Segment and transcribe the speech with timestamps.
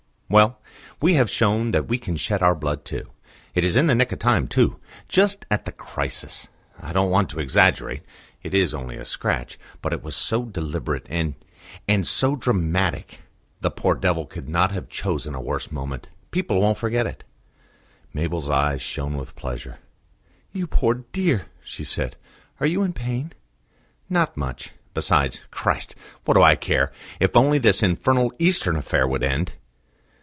[0.33, 0.61] "Well;
[1.01, 3.09] we have shown that we can shed our blood too.
[3.53, 6.47] It is in the nick of time, too, just at the crisis.
[6.81, 8.03] I don't want to exaggerate;
[8.41, 11.33] it is only a scratch but it was so deliberate, and
[11.85, 13.19] and so dramatic.
[13.59, 16.07] The poor devil could not have chosen a worse moment.
[16.31, 17.25] People won't forget it."
[18.13, 19.79] Mabel's eyes shone with pleasure.
[20.53, 22.15] "You poor dear!" she said.
[22.61, 23.33] "Are you in pain?"
[24.09, 24.71] "Not much.
[24.93, 25.93] Besides, Christ!
[26.23, 26.93] what do I care?
[27.19, 29.55] If only this infernal Eastern affair would end!"